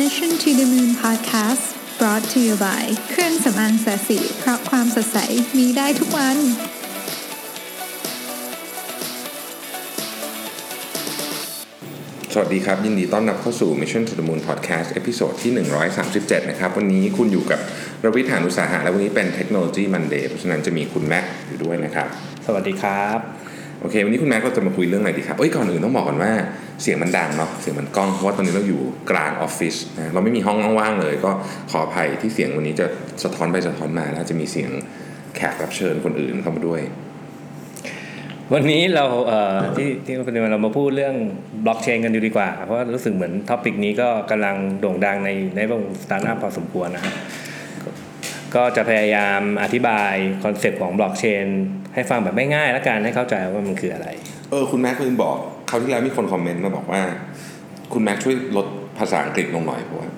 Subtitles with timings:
[0.00, 5.18] Mission to the Moon Podcast brought to you by เครื่องสำอางศศิ เพราะความสดใส
[5.58, 6.36] มีได้ทุกวัน
[12.32, 15.52] สวัสดีครับ ยินดีต้อนรับเข้าสู่ Mission to the Moon Podcast episode ที่
[16.00, 17.60] 137 นะครับ วันนี้คุณอยู่กับ
[18.04, 22.06] รวิศ หาญอุตสาหะ และวันนี้เป็น Technology Monday เพราะฉะนั้นจะมีคุณแม็กอยู่ด้วยนะครับ
[22.46, 23.18] สวัสดีครับ
[23.80, 26.32] โอเค วันนี้คุณแม็กเราจะมาคุยเรื่องอะไรดีครับ เอ้ย ก่อนอื่นต้องบอกก่อนว่า
[26.82, 28.80] เสียงมันดังเนาะเสียงมันกล้องเพราะว่าตอนนี้เราอยู่
[29.10, 31.30] กลางออฟฟิศนะเราไม่มีห้องว่างๆเลย ก็
[31.70, 32.86] ขออภัยที่เสียงวันนี้จะ
[33.22, 34.70] สะท้อนไปสะท้อนมาแล้วจะมีเสียง
[35.36, 36.82] แขกรับเชิญคนอื่นเข้ามาด้วย
[38.52, 41.14] วันนี้เราเอ่อที่ที่เป็นเรามาพูดเรื่อง
[41.64, 47.14] บล็อกเชนกันดูดีกว่า เพราะว่ารู้สึกเหมือน topic นี้ก็กำลังโด่งดังในในวงสตาร์ทอัพพอสมควรนะครับ
[48.54, 51.46] ก็จะพยายามอธิบายคอนเซปต์ของบล็อกเชน
[51.94, 54.08] ให้ฟังแบบไม่ง่ายและกันให้เข้าใจว่ามันคืออะไร
[54.50, 55.38] เออ คุณแม็กลืมบอก
[55.72, 57.02] คราวที่แล้วมีคนคอมเมนต์มาบอกว่า
[57.92, 58.66] คุณแม็กช่วยลด
[58.98, 60.08] ภาษาอังกฤษลงหน่อยเพราะว่า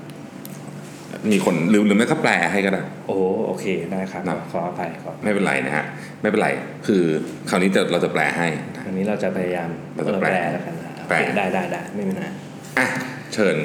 [1.31, 5.85] มีคนหรือหรือไม่ก็แปลให้ก็ได้โอ้โอเคได้ครับนะขออภัยขอไม่เป็นไรนะฮะ
[6.21, 6.49] ไม่เป็นไร
[6.87, 7.03] คือ
[7.49, 12.33] คราวนี้จะเราจะแปลให้นะอันนี้เราจะพยายามเราจะแปลแล้วกันนะแปลโอเคได้ได้ได้ไม่มีปัญหา
[12.79, 12.87] อะ
[13.33, 13.57] เชิญ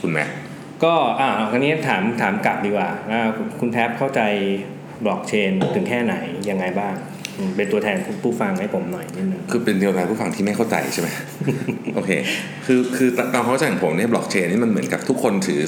[0.00, 0.28] คุณแม็ก
[0.84, 4.20] ก็อ่าคราวนี้ถามถามกลับดีกว่าอ่าคุณคุณแท็บเข้าใจ
[5.04, 6.14] บล็อกเชนถึงแค่ไหน
[6.50, 7.09] ยังไงบ้างอืม
[7.56, 11.08] เป็นตัวแทนผู้ฟังให้ผมหน่อยนิดนึงคือเป็นเดียวกันผู้ฟังที่ไม่เข้าใจใช่ไหม
[11.94, 12.10] โอเค
[12.66, 15.60] คือคือตามความเข้าใจของผมเนี่ยบล็อกเชนนี่มันเหมือนกับทุกคนถือ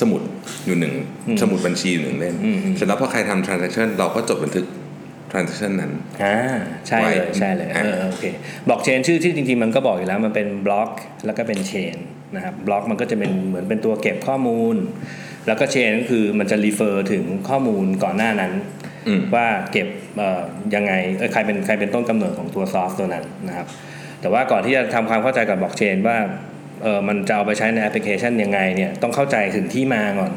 [0.00, 0.20] สมุด
[0.66, 0.94] อยู่หนึ่ง
[1.28, 4.64] อืมสมุดบัญชีอยู่หนึ่งเล่มอืมอืมเสร็จแล้วพอใครทำ transaction เราก็จดบันทึก
[5.32, 6.38] transaction นั้นอ่า
[6.88, 8.24] ใช่เลยไว้ใช่เลยอ่าเออโอเค
[8.66, 10.90] บล็อกเชนชื่อที่จริงๆมันก็บอกอยู่แล้วมันเป็นบล็อก
[11.26, 11.96] แล้วก็เป็น chain
[12.34, 14.76] นะครับบล็อกมันก็จะเป็นเหมือนเป็นตัวเก็บข้อมูล
[15.46, 18.52] แล้วก็ chain ก็คือมันจะ refer ถึงข้อมูลก่อนหน้านั้น
[19.08, 20.05] อืมว่าเก็บเอ่อ
[20.74, 23.66] ยังไงเอ้ยใครเป็นใครเป็นต้นกำเนิดของตัวซอฟต์ตัวนั้นนะครับ
[24.20, 26.16] แต่ว่าก่อนที่จะทำความเข้าใจกับบล็อกเชนว่า
[26.82, 30.32] เออมันจะเอาไปใช้ในแอปพลิเคชันยังไงเนี่ยต้องเข้าใจถึงที่มาก่อน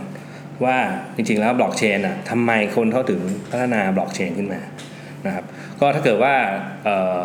[0.66, 0.78] ว่า
[1.16, 4.62] จริงๆแล้วบล็อกเชนอะทำไมคนเขาถึงพัฒนาบล็อกเชนขึ้นมา
[5.26, 5.46] นะครับ
[5.80, 6.36] ก็ถ้าเกิดว่า
[6.86, 7.24] เอ่อ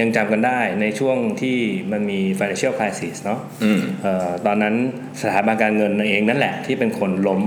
[0.00, 1.56] ยังจำกันได้ในช่วงที่
[1.92, 4.74] มันมี financial crisis เนาะอืมเอ่อตอนนั้น
[5.22, 7.40] สถาบันการเงินเองนั่นแหละที่เป็นคนล้ม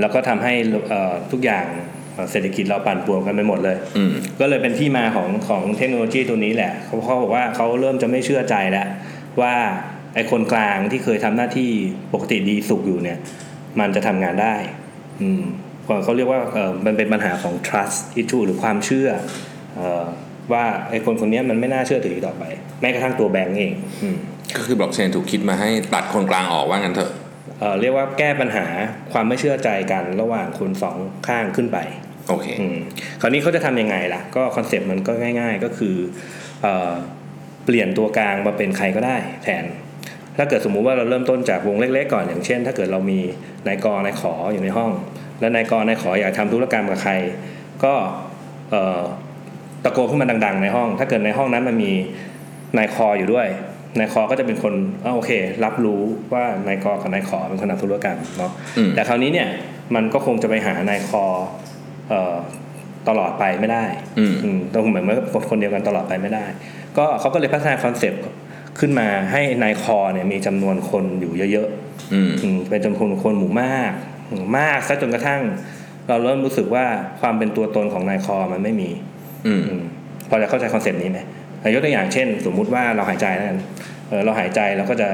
[0.00, 0.52] แล้วก็ทำให้
[0.88, 1.66] เอ่อทุกอย่าง
[2.16, 8.86] เอ่อเศรษฐกิจเราปั่นป่วนกันไปหมดเลยอืมก็เลยเป็นที่มาของของเทคโนโลยีตัวนี้แหละเขาเขาบอกว่าเขาเริ่มจะไม่เชื่อใจแล้ว
[9.40, 9.54] ว่า
[10.14, 11.70] ไอ้คนกลางที่เคยทำหน้าที่
[12.12, 13.18] ปกติดีสุขอยู่เนี่ย
[13.80, 14.54] มันจะทำงานได้
[15.22, 15.42] อืม
[16.04, 19.08] เขาเรียกว่าเออมันเป็นปัญหาของ trust issue หรือความเชื่อ
[19.76, 20.04] เออ
[20.52, 22.44] ว่าไอ้คนคนนี้มันไม่น่าเชื่อถืออีกต่อไป
[22.80, 23.72] แม้กระทั่งตัวแบงก์เอง
[24.02, 24.16] อืม
[24.56, 27.10] ก็คือบล็อกเชนถูกคิดมาให้ตัดคนกลางออกว่างั้นเถอะ
[27.60, 28.66] เอ่อเรียกว่าแก้ปัญหา
[29.12, 31.78] ความไม่เชื่อใจกันระหว่างคนสองข้างขึ้นไป
[32.28, 32.76] โอเคอืม
[33.20, 35.94] คราวนี้เขาจะทำยังไงล่ะ ก็คอนเซปต์มันก็ง่าย ๆ ก็คือ
[36.62, 36.92] เอ่อ
[37.64, 39.64] เปลี่ยนตัวกลางมาเป็นใครก็ได้แทน
[40.38, 43.18] ถ้าเกิดสมมุติว่าเราเริ่มต้นจากวงเล็ก ๆ ก่อนอย่างเช่น ถ้าเกิดเรามี
[43.68, 44.90] นายกนายขออยู่ในห้อง
[45.40, 47.12] แล้วนายกนายขออยากทำธุรกรรมกับใคร
[47.84, 47.94] ก็
[48.70, 49.00] เอ่อ
[49.84, 51.92] ตะโกนขึ้นมาดัง ๆ ในห้อง ถ้าเกิดในห้องนั้นมันมี
[52.76, 53.46] นายคออยู่ด้วย
[53.98, 55.30] นายคอก็จะเป็นคนอ่าโอเค
[55.64, 59.48] รับรู้ว่านายกกับนาย ขเป็นคนทำธุรกรรมเนาะอืมแต่คราวนี้เนี่ย
[59.94, 61.75] มันก็คงจะไปหานาย คเอ่อ
[63.08, 63.84] ตลอดไปไม่ได้
[64.18, 66.44] อืมอืมต้องเหมือนว่าคนคนเดียวกันตลอดไปไม่ได้
[66.96, 68.22] ก็เขาก็เลยพัฒนาคอนเซปต์
[68.78, 71.68] ขึ้นมาให้นาย คเนี่ยมีจำนวนคนอยู่เยอะ
[72.14, 73.92] อืมๆอืมเป็นจำนวนคนหมู่มาก
[74.30, 75.40] หมู่มากซะจนกระทั่ง
[76.08, 76.84] เราเริ่มรู้สึกว่า
[77.20, 78.90] ความเป็นตัวตนของนายคอมันไม่มี
[79.46, 79.82] อืมอืม
[80.28, 81.18] พอจะเข้าใจคอนเซปต์นี้ไหม
[81.62, 83.58] อะยกตัวอย่างเช่น สมมุติว่าเราหายใจแล้วกัน
[84.08, 85.08] เออเราหายใจเราก็จะ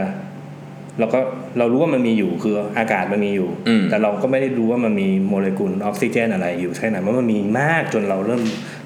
[0.99, 1.21] เราก็
[1.59, 8.43] เรารู้ว่ามันมีอยู่คืออากาศมันมีอยู่อืมแต่เราก็ไม่ได้รู้ว่ามันมีโมเลกุลออกซิเจนอะไรอยู่แค่ไหนว่ามันมีมากจนเราเริ่ม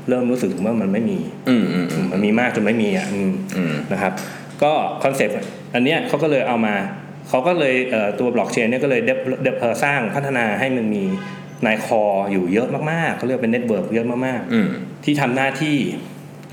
[0.09, 1.19] เริ่มรู้สึกถึงว่ามันไม่มี
[1.49, 4.13] อืมอืมอือืมมมันมีมากจนไม่มีอะอืมอืมนะครับ
[4.63, 4.73] ก็
[5.03, 5.37] คอนเซปต์
[5.75, 6.75] อันเนี้ยเขาก็เลยเอามา
[7.29, 9.11] เขาก็เลยเอ่อตัวบล็อกเชนเนี่ยก็เลยเด
[9.43, 9.49] เด
[9.85, 11.05] สร้างพัฒนาให้มันมี
[11.67, 14.69] นายค อยู่เยอะมากๆเขาเรียกเป็นเน็ตเวิร์กเยอะมากๆอืม
[15.05, 15.77] ที่ทำหน้าที่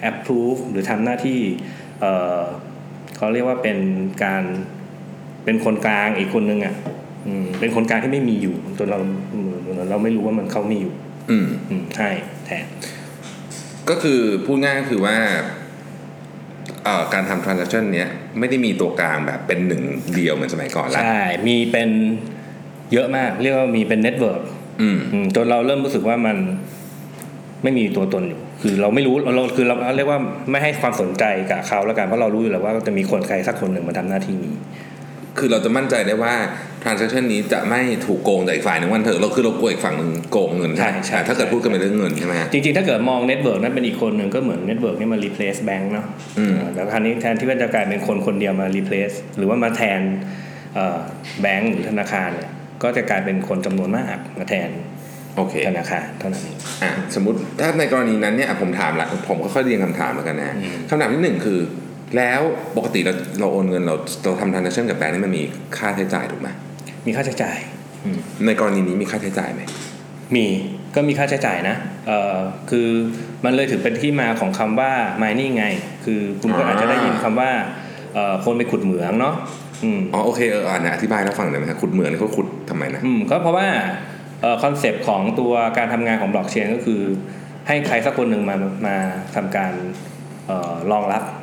[0.09, 1.40] approve หรือทำหน้าที่
[2.02, 2.41] เอ่อ
[3.18, 3.78] เขาเรียกว่าเป็น
[4.23, 4.44] การ
[5.45, 6.75] เป็นคนกลางอีกคนนึงอะ
[7.28, 8.99] อืมเป็นคนกลางที่ไม่มีอยู่จนเรา
[9.90, 10.93] เราไม่รู้ว่ามันเขามีอยู่
[11.31, 12.09] อืมอืมใช่
[12.45, 12.66] แทน
[13.90, 15.16] ก็คือพูดง่ายก็คือว่า
[16.84, 18.09] เอ่อการทำ transaction เนี้ย
[18.40, 19.84] ไม่ได้มีตัวกลางแบบเป็นหนึ่ง
[20.16, 21.89] เดียวเหมือนสมัยก่อนแล้วใช่ มีเป็น
[22.93, 24.41] เยอะมาก เรียกว่ามีเป็นเน็ตเวิร์ก
[24.81, 26.37] อืมจนเราเริ่มรู้สึกว่ามัน
[27.63, 30.19] ไม่มีตัวตนอยู่ คือเราไม่รู้เราคือเราเรียกว่า
[30.51, 34.55] ไม่ให้ความสนใจกับเขาแล้วกันเพราะเรารู้อยู่แล้วว่าจะมีคนใครสักคนหนึ่งมาทำหน้าที่นี้
[35.40, 36.34] คือเราจะมั่นใจได้ว่า
[36.84, 46.06] transaction นี้จะไม่ถูกโกงจากอีกฝ่ายหนึ่งว่างั้นเถอะเราคือเรากลัวอีกฝั่งหนึ่งโกงเงินใช่ใช่แต่ถ้าเกิดพูดกันเป็นเรื่องเงินใช่ไหมฮะจริงๆ ถ้าเกิดมองเน็ตเวิร์กนั้นเป็นอีกคนหนึ่งก็เหมือนเน็ตเวิร์กนี่มา replace แบงค์เนาะ
[46.40, 50.00] อืมแล้วคราวนี้แทนที่มันจะกลายเป็นคนคนเดียวมา replace หรือว่ามาแทน
[50.76, 51.00] เอ่อ
[51.41, 52.52] แบงก์หรือธนาคารเนี่ย
[52.84, 54.70] ก็จะกลายเป็นคนจำนวนมากมาแทน
[55.35, 61.59] โอเคธนาคารเท่านั้นเองอะสมมติถ้าในกรณีนั้นเนี่ยอะผมถามละผมก็ค่อยเรียงคำถามแล้วกันนะอืมคำถามที่หนึ่งคือ
[62.17, 62.41] แล้ว
[62.77, 65.43] ปกติเราเราโอนเงินเราเราทำ transaction กับแบงค์นี่มันมี
[65.77, 66.49] ค่าใช้จ่ายถูกไหม
[67.07, 67.57] มีค่าใช้จ่าย
[68.05, 69.61] อืมในกรณีนี้มีค่าใช้จ่ายไหม
[70.35, 70.45] มี
[70.95, 71.75] ก็มีค่าใช้จ่ายนะ
[72.07, 72.35] เอ่อ
[72.69, 72.87] คือ
[73.45, 75.65] มันเลยถือเป็นที่มาของคำว่า mining ไง
[76.05, 77.49] คือคุณก็อาจจะได้ยินคำว่า
[78.13, 79.35] เอ่อคนไปขุดเหมืองเนาะ
[79.83, 83.67] อืมอ๋อโอเคเอออ่านอธิบายแล้วฟังหน่อยไหมครับขุดเหมืองนี่เขาขุดทำไมนะอืมก็เพราะว่า
[84.63, 87.01] คอนเซปต์ของตัวการทำงานของบล็อกเชนก็คือ
[87.67, 88.55] ให้ใครสักคนหนึ่งมา
[88.87, 88.95] มา
[89.35, 89.73] ทำการ
[90.47, 91.42] เอ่อรองรับเอ่อ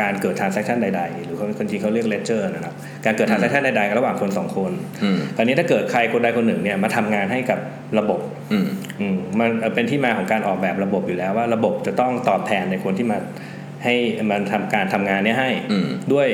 [0.00, 2.74] การเกิด transaction ใด ๆ หรือคนจริงเขาเรียก ledger นะครับ
[3.04, 4.72] การเกิด transaction ใดๆ ระหว่างคนสองคน
[5.02, 7.58] อืมคราวนี้ถ้าเกิดใครคนใดคนหนึ่งเนี่ยมาทำงานให้กับ
[7.98, 8.20] ระบบ
[8.52, 8.66] อืม
[9.00, 13.18] อืมมันเป็นที่มาของการออกแบบระบบอยู่แล้วว่าระบบจะต้องตอบแทนในคนที่มา
[13.84, 13.94] ให้
[14.30, 16.28] มันทำการทำงานเนี้ยให้อืมด้วย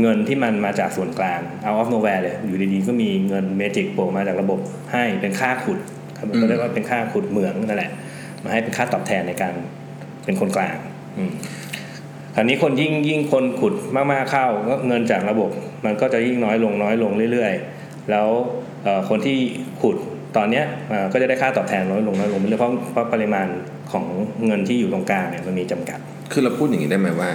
[0.00, 4.58] เงินที่มันมาจากส่วนกลางเอา of nowhere เลย อยู่ดีๆ ก็มีเงินเมจิกโผล่มาจากระบบ
[4.92, 5.78] ให้เป็นค่าขุด
[6.18, 7.90] ครับมันก็เรียกว่าเป็นค่าขุดเหมืองนั่นแหละ
[8.42, 9.54] มาให้เป็นค่าตอบแทนในการ
[10.24, 10.76] เป็นคนกลาง
[12.36, 15.50] อืมคราวนี้คนยิ่งยิ่งคนขุดมากๆเข้าก็เงินจากระบบ
[15.84, 18.28] มันก็จะยิ่งน้อยลงน้อยลงเรื่อยๆ แล้ว
[18.84, 19.36] เอ่อคนที่
[19.82, 19.96] ขุด
[20.36, 23.46] ตอนเนี้ยเอ่อก็จะได้ค่าตอบแทนน้อยลงน้อยลงเรื่อยๆเพราะเพราะปริมาณ
[23.92, 24.04] ของ
[24.46, 25.98] เงินที่อยู่ตรงกลางเนี่ยมันมีจำกัด
[26.32, 27.30] คือเราพูดอย่างนี้ได้ไหมว่า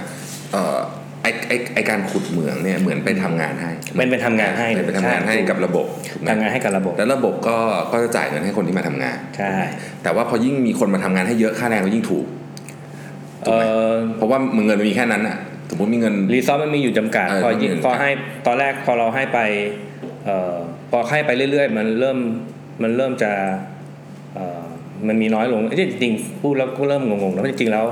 [0.52, 0.78] เออ
[1.22, 7.56] ไอไอไอการขุดเหมืองเนี่ยเหมือนไปทำงานให้เป็นไปทำงานให้เป็นไปทำงานใช่ให้กับระบบถูกไหมทำงานให้กับระบบ แล้วระบบก็
[7.92, 9.54] ก็จะจ่ายเงินให้คนที่มาทำงาน ใช่
[10.02, 12.26] แต่ว่าพอยิ่งมีคนมาทำงานให้เยอะค่าแรงก็ยิ่งถูก
[13.46, 15.36] ถูเอกไหมอเพราะว่ามึงเงินมันมีแค่นั้นอะ
[15.70, 18.10] สมมติมีเงินรีซอสมันมีอยู่จำกัดเออพอยิ่งมันมีพอให้
[18.46, 19.38] ตอนแรกพอเราให้ไป
[20.24, 20.54] เอ่อ
[20.90, 22.18] พอให้ไปเรื่อยๆ มันเริ่ม
[22.82, 23.32] มันเริ่มจะ
[24.34, 24.64] เอ่อ
[25.08, 27.84] มันมีน้อยลงเอ้ยจริงๆพูดแล้วก็เริ่มงงๆแล้วจริงๆแล้ว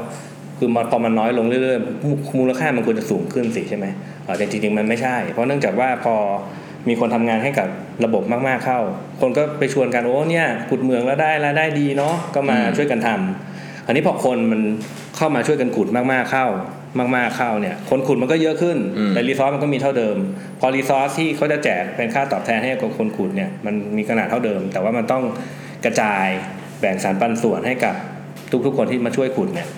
[0.58, 3.86] คือมันพอมันน้อยลงเรื่อยๆมูมูลค่ามันควรจะสูงขึ้นสิใช่ไหม
[4.24, 6.14] เออแต่จริงๆมันไม่ใช่ เพราะเนื่องจากว่าพอ
[6.88, 7.68] มีคนทำงานให้กับ
[8.04, 8.80] ระบบมากๆเข้า
[9.20, 14.60] คนก็ไปชวนกันโอ้เนี่ยขุดเมืองแล้วได้รายได้ดีเนาะก็มาช่วยกันทำอันนี้พอคนมัน
[15.16, 16.46] เข้ามาช่วยกันขุดมากๆเข้า
[17.16, 20.16] มากๆเข้าเนี่ยคนขุดมันก็เยอะขึ้นอืมแต่ resource มันก็มีเท่าเดิม
[20.60, 25.22] พอ resource ที่เขาจะแจกเป็นค่าตอบแทนให้กับคนขุดเนี่ยมันมีขนาดเท่าเดิม แต่ว่ามันต้อง
[25.84, 26.26] กระจาย
[26.80, 27.94] แบ่งสันปันส่วนให้กับ
[28.66, 29.68] ทุกๆคนที่มาช่วยขุดเนี่ย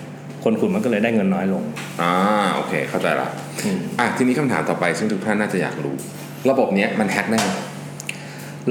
[0.43, 1.63] คนขุดมันก็เลยได้เงินน้อยลง
[2.01, 2.13] อ่า
[2.55, 3.27] โอเค เข้าใจละ
[3.63, 5.95] อืมอะทีนี้คำถามต่อไปซึ่งทุกท่านน่าจะอยากรู้
[6.49, 7.49] ระบบเนี้ยมันแฮ็กได้ไหม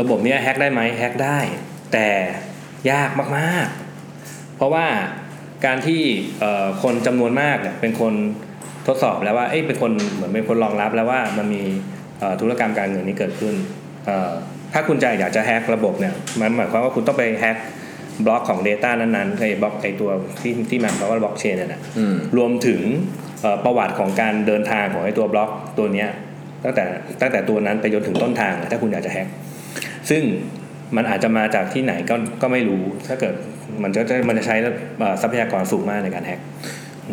[0.01, 1.39] ระบบเนี้ยแฮ็กได้ไหมแฮ็กได้
[1.93, 2.09] แต่
[2.91, 4.87] ยากมากๆ เพราะว่า
[5.65, 6.03] การที่
[6.41, 8.15] เอ่อคนจำนวนมากเนี่ยเป็นคน
[8.87, 11.63] ทดสอบแล้วว่าเอ้ยเป็นคนเหมือนเป็นคนรองรับแล้วว่ามันมี
[12.19, 13.55] เอ่อธุรกรรมการเงินนี้เกิดขึ้น
[14.07, 14.33] เอ่อ
[14.75, 17.57] ถ้าคุณใจอยากจะแฮ็กระบบเนี่ยมันหมายความว่าคุณต้องไปแฮ็ก
[18.25, 20.11] บล็อกของ Data นั้นๆไอ้บล็อกไอ้ตัว
[20.41, 22.81] ที่ที่มันแปลว่าบล็อกเชนเนี่ยนะอืมรวมถึง
[23.43, 26.09] เอ่อประวัติของการเดินทางของไอ้ตัวบล็อกตัวเนี้ย
[26.65, 26.85] ตั้งแต่
[27.21, 29.27] ตั้งแต่ตัวนั้นไปจนถึงต้นทางเลยถ้าคุณอยากจะแฮ็ก
[30.11, 30.23] ซึ่ง
[30.97, 33.35] มันอาจจะมาจากที่ไหนก็ก็ไม่รู้ ถ้าเกิด
[33.83, 34.57] มันจะจะมันจะใช้
[34.99, 36.41] เอ่อทรัพยากรสูงมากในการแฮ็ก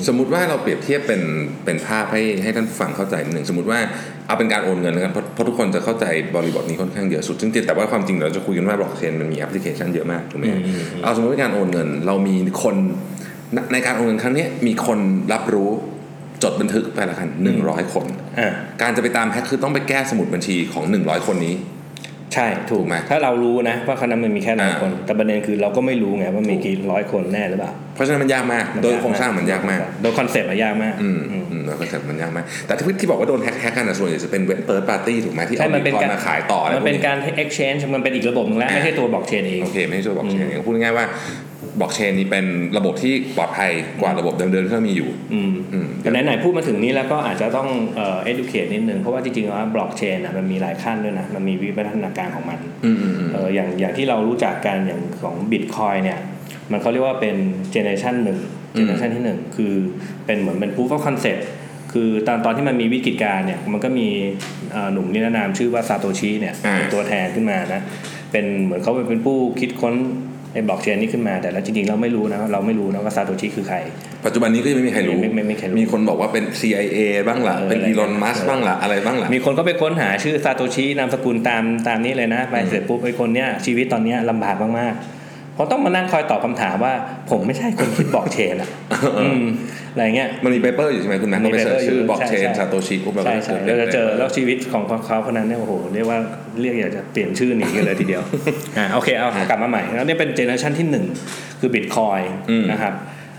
[0.08, 1.22] สมมติว่าเราเปรียบเทียบเป็น
[1.66, 3.80] เป็นภาพให้ให้ท่านผู้ฟังเข้าใจนิดหนึ่งสมมติว่า
[4.28, 6.06] เอาเป็นการโอนเงินนะครับเพราะเพราะทุกคนจะเข้าใจ
[6.36, 12.76] บริบทนี้ค่อนข้างเยอะสุดซึ่งแต่ว่าความจริงเราจะคุยกันว่าบล็อกเชนมันมีแอปพลิเคชันเยอะมากถูกไหมอืมอืมอืมเอาสมมติว่าการโอนเงิน เรามีคน
[13.54, 15.00] ในในการโอนเงินครั้งเนี้ยมีคน
[15.34, 15.70] รับรู้
[16.44, 18.06] จดบันทึกไปละกันหนึ่งร้อยคน
[18.40, 18.50] อ่า
[18.82, 21.56] การจะไปตามแฮ็กคือต้องไปแก้สมุดบัญชีของ100คนนี้
[22.34, 41.06] ใช่ถูถูกกไหมถ้าเรารู้นะว่าคณะมันมีแค่ร้อยอ่าคน แต่ประเด็นคือเราก็ไม่รู้ไงว่ามีกี่ร้อยคนแน่หรือเปล่าเพราะฉะนั้นมันยากมาก โดยโครงสร้างมันยากมาก โดยคอนเซ็ปต์มันยากมากอืมอืมอืมแล้วก็จะมันยากมาก แต่ที่ที่บอกว่าโดนแฮ็กแฮ็กกันนะส่วนใหญ่จะเป็นเว็บเปิดปาร์ตี้ถูกไหมที่ใช่เอามันบิเป็ตนคอยการมาขายต่ออะไรมันพวกเป็นนี้การ exchange มันเป็นอีกระบบหนึงแล้วอ่าไม่ใช่ตัวบล็อกเชนเองโอเคไม่ใช่ตัวบล็อกเชนพูดง่ายๆว่า
[41.80, 42.46] บล็อกเชนนี้เป็น
[42.78, 56.20] ระบบที่ปลอดภัยกว่าระบบเดิมๆที่เรามีอยู่อืมอืมแต่ไหนๆพูดมาถึงนี้แล้วก็อาจจะต้องเอ่อ educate นิดนึง เพราะว่าจริงๆแล้วบล็อกเชนอะมันมีหลายขั้นด้วยนะ มันมีวิวัฒนาการของมันอืมอืมอืมเอออย่างอย่างที่เรารู้จักกันอย่างของบิตคอยน์เนี่ย
[56.72, 57.36] มันเขาเรียกว่าเป็น
[57.72, 58.40] เจเนอเรชันหนึ่ง
[58.74, 59.74] เจเนอเรชันที่หนึ่งคือ
[60.26, 61.42] เป็นเหมือนเป็น proof of concept
[61.94, 64.08] คือตอนตอนที่มันมีวิกฤตการณ์เนี่ยมันก็มี
[64.72, 67.82] เอ่อหนุ่มนิรนามชื่อว่าซาโตชิเนี่ยอ่าเป็นตัวแทนขึ้นมานะ
[68.32, 69.94] เป็นเหมือนเขาเป็นผู้คิดค้น
[70.54, 73.78] ไอ้บล็อกเชนนี้ขึ้นมา แต่แล้วจริงๆเราไม่รู้นะเราไม่รู้นะว่าซาโตชิคือใคร
[74.26, 86.94] ปัจจุบันนี้ก็ยังไม่มีใครรู้ไม่ไม่ไม่มีใครรู้มีคนบอกว่าเป็น CIA บ้างล่ะเออเป็นอะไรอีลอนมัสก์เงี้ยเออบ้างล่ะอะไรบ้างล่ะมีคนก็ไปค้นหาชื่อซาโตชินามสกุลตามตามนี้เลยนะ ไปเสร็จปุ๊บไอ้คนเนี้ยชีวิตตอนเนี้ยลำบากมากๆเพราะต้องมานั่งคอยตอบคำถามว่า
[87.30, 88.70] ผมไม่ใช่คนคิดบล็อกเชนอะ
[89.96, 96.20] อืมอะไรเงี้ยมันมี paper อยู่ใช่ไหมคุณแม่ก็ไป search ชื่อบล็อกเชนใช่ใช่ซาโตชิปุ๊บเราใช่ก็ใช่เจอเราจะเจอเป็นแล้วชีวิตของเขาคนนั้นเนี่ยโอ้โหเรียกว่า
[96.62, 98.24] เรียกอยากจะเปลี่ยนชื่อหนีกันเลยทีเดียว
[98.78, 101.06] อ่าโอเคเอากลับมาใหม่แล้วนี่เป็น generation ที่หนึ่ง
[101.60, 102.20] คือบิตคอย
[102.50, 102.94] อืมนะครับ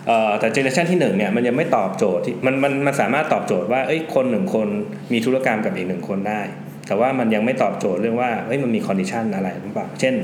[0.08, 4.68] เอ่อแต่ generation ที่หนึ่งเนี่ยมันยังไม่ตอบโจทย์ที่มันมันมันสามารถตอบโจทย์ว่าเอ้ยคนหนึ่งคน
[5.12, 6.40] มีธุรกรรมกับอีกหนึ่งคนได้
[6.86, 10.14] แต่ว่ามันยังไม่ตอบโจทย์เรื่องว่าเฮ้ยมันมี condition อะไรหรือเปล่า เช่น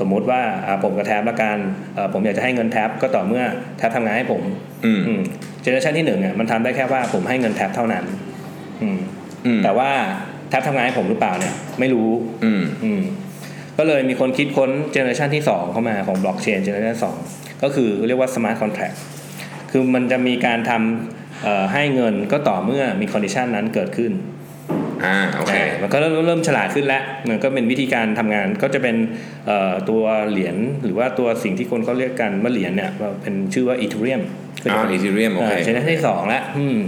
[0.00, 1.58] สมมุติว่าอ่าผมกับแท็บละกัน
[1.94, 3.42] เอ่อผมอยากจะให้เงินแท็บก็ต่อเมื่อ
[3.78, 4.42] แท็บทำงานให้ผม
[4.84, 5.20] อืม
[5.62, 8.04] generation ที่หนึ่งอะมันทำได้แค่ว่าผมให้เงินแท็บเท่านั้น
[8.82, 8.98] อืม
[9.46, 9.90] อืมแต่ว่า
[10.48, 12.08] แท็บทำงานให้ผมหรือเปล่าเนี่ย ไม่รู้
[12.44, 13.02] อืมอืม
[13.78, 17.16] ก็เลยมีคนคิดค้น generation ที่ 2 เข้ามาของบล็อกเชน generation สอง
[17.62, 18.96] ก็คือเรียกว่า smart contract
[19.70, 24.12] คือมันจะมีการทำเอ่อให้เงินก็ต่อเมื่อมี condition นั้นเกิดขึ้น
[25.04, 28.96] อ่าโอเคอ่ามันก็เริ่มเริ่มฉลาดขึ้นแล้วมันก็เป็นวิธีการทำงานก็จะเป็น
[29.46, 32.90] เอ่อตัวเหรียญหรือว่าตัวสิ่งที่คนเขาเรียกกันว่าเหรียญเนี่ย
[33.22, 34.22] เป็นชื่อว่า Ethereum
[34.70, 36.78] อ่า Ethereum โอเคเจเนอเรชันที่สองแล้วอืม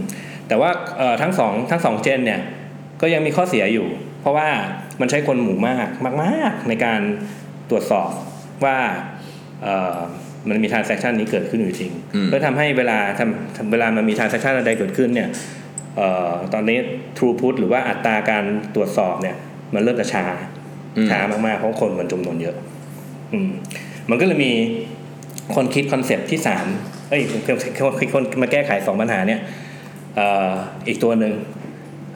[0.48, 2.40] แต่ว่าเอ่อทั้งสองทั้งสองเจนเนี่ย
[3.02, 3.88] ก็ยังมีข้อเสียอยู่
[4.20, 4.48] เพราะว่า
[5.00, 5.88] มันใช้คนหมู่มาก
[6.22, 7.00] มาก ๆ ในการ
[7.70, 8.10] ตรวจสอบ
[8.64, 8.78] ว่า
[9.62, 9.98] เอ่อ
[10.48, 15.55] มันมี transaction นี้เกิดขึ้นอยู่จริงอืมเพื่อทำให้เวลาทำทำเวลามันมี transaction อะไรเกิดขึ้นเนี่ยเอ่อ
[16.52, 16.78] ตอนนี้
[17.16, 19.36] throughput หรือว่าอัตราการตรวจสอบเนี่ย
[19.74, 20.24] มันเริ่มจะช้า
[20.96, 22.56] อืมช้ามากๆเพราะคนมันจำนวนเยอะ
[23.32, 23.50] อืม
[24.10, 24.52] มันก็เลยมี
[25.54, 26.66] คนคิดคอนเซปต์ที่สาม
[27.08, 29.40] เอ้ยคนคนคนคนมาแก้ไขสองปัญหาเนี่ย
[30.16, 30.52] เอ่อ
[30.88, 31.32] อีกตัวหนึ่ง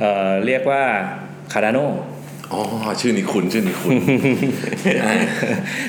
[0.00, 0.82] เอ่อเรียกว่า
[1.52, 1.78] Cardano
[2.52, 2.62] อ๋อ
[3.00, 3.94] ชื่อนี้คุณชื่อนี้คุณ
[5.04, 5.12] อ่า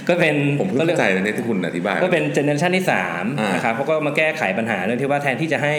[0.07, 5.75] ก็เป็นก็เรียกผมเพิ่งก็เรียเข้ากใจนะเนี่ยที่คุณอธิบาย ก็เป็น generation ที่สามอ่านนะครับเขาก็มาแก้ไขปัญหาเรื่องที่ว่าแทนที่จะให้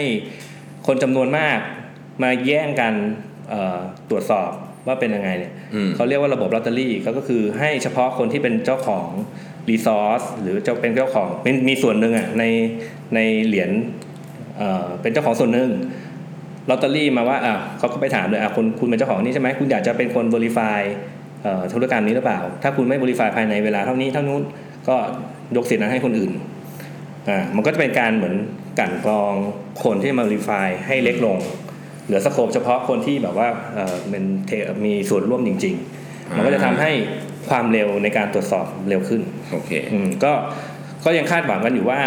[0.87, 1.59] คนจำนวนมาก
[2.21, 2.93] มาแย่งกัน
[3.49, 3.79] เอ่อ
[4.09, 4.51] ตรวจสอบ
[4.87, 9.07] ว่าเป็นยังไงเนี่ยอืมเขาเรียกว่าระบบลอตเตอรี่ก็คือให้เฉพาะคนที่เป็นเจ้าของ
[9.69, 12.43] รีซอสหรือเจ้าเป็นเจ้าของเป็นมีส่วนหนึ่งอะใน
[13.15, 13.71] ในเหรียญ
[14.57, 15.69] เอ่อเป็นเจ้าของส่วนหนึ่ง
[16.69, 20.81] ลอตเตอรี่มาว่าอะเขาก็ไปถามเลยอะคุณคุณเป็นเจ้าของนี่ใช่ไหมคุณอยากจะเป็นคนบริฟาย
[21.73, 24.41] ธุรกรรมนี้หรือเปล่า ถ้าคุณไม่บริฟายภายในเวลาเท่านี้เท่านู้น
[24.87, 24.95] ก็
[25.55, 26.31] ยกสิทธินั้นให้คนอื่น
[27.29, 28.35] อ่ามันก็จะเป็นการเหมือน
[28.79, 29.33] กลั่นกรอง
[29.83, 31.37] คนที่มาบริฟายให้เล็กลง
[32.05, 34.51] เหลือ scope เฉพาะคนที่แบบว่าเอ่อเป็นเท
[34.85, 36.91] มีส่วนร่วมจริง ๆ มันก็จะทำให้
[37.49, 40.33] ความเร็วในการตรวจสอบเร็วขึ้นโอเคอืมก็
[41.05, 42.01] ก็ยังคาดหวังกันอยู่ว่า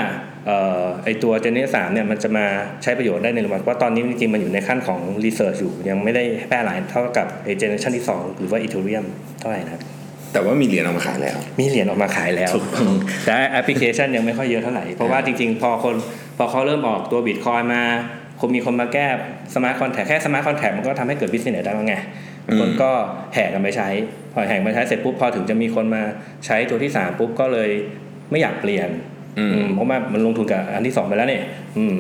[0.46, 2.46] เอ่อไอตัว gen สามเนี่ยมันจะมา
[2.82, 9.04] ใช้ประโยชน์ได้ในระดับว่าตอนนี้จริงๆมันอยู่ในขั้นของ research อยู่ ยังไม่ได้แพร่หลายเท่ากับไอ generation ที่ 2 หรือว่า Ethereum
[9.40, 9.82] เท่าไหร่นะครับ
[10.32, 12.90] แต่ว่ามีเหรียญเอามาขายแล้ว มีเหรียญออกมาขายแล้วถูกต้อง
[13.24, 15.94] แต่แอปพลิเคชันยังไม่ค่อยเยอะเท่าไหร่ เพราะว่าจริงๆ พอคน
[16.38, 17.82] พอเขาเริ่มออกตัวบิตคอยมา
[18.40, 19.06] คงมีคนมาแก้
[19.54, 21.96] smart contract แค่ smart contract มันก็ทำให้เกิด business ได้แล้วไง
[22.60, 22.90] คนก็
[23.34, 23.88] แห่กันไปใช้
[24.32, 26.02] พอแห่กันไปใช้เสร็จปุ๊บพอถึงจะมีคนมา
[26.46, 27.70] ใช้ตัวที่สามปุ๊บก็เลย
[28.30, 28.88] ไม่อยากเปลี่ยน
[29.38, 31.42] อืมอืมเพราะว่ามันลงทุนกับอันที่สองไปแล้วเนี่ย
[31.78, 31.96] อืม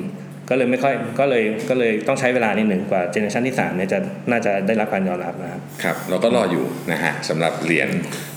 [0.50, 3.98] ก็เลยไม่ค่อยก็เลยก็เลยต้องใช้เวลานิดหนึ่งกว่า generation ที่สามเนี่ยจะ
[4.30, 7.88] น่าจะได้รับการยอมรับนะครับครับ เราก็รออยู่นะฮะสำหรับเหรียญ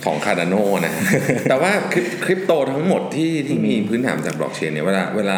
[0.06, 0.56] ของ Cardano
[0.86, 1.02] นะฮะ
[1.50, 5.38] แต่ว่าคริปคริปโตทั้งหมดที่ที่มีพื้นฐานจากบล็อกเชนเนี่ยเวลาเวลา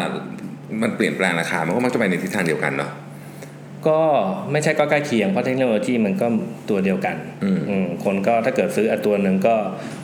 [0.82, 2.92] มันเปลี่ยนแปลงราคา มันก็มักจะไปในทิศทางเดียวกันเนาะ
[3.88, 4.00] ก็
[4.52, 6.26] ไม่ใช่ก็ใกล้เคียงเพราะเทคโนโลยีมันก็
[6.70, 9.54] ตัวเดียวกันอืมอืมคนก็ถ้าเกิดซื้ออันตัวหนึ่งก็